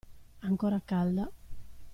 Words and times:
Ancora 0.49 0.79
calda. 0.89 1.25